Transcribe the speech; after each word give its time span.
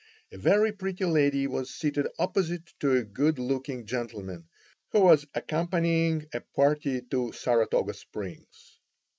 A 0.31 0.37
very 0.39 0.71
pretty 0.71 1.05
lady 1.05 1.45
was 1.45 1.69
seated 1.75 2.07
opposite 2.17 2.71
to 2.79 2.93
a 2.97 3.03
good 3.03 3.37
looking 3.37 3.85
gentleman, 3.85 4.47
who 4.93 5.01
was 5.01 5.27
accompanying 5.35 6.25
a 6.33 6.39
party 6.39 7.01
to 7.11 7.31
Saratoga 7.33 7.93
Springs. 7.93 8.79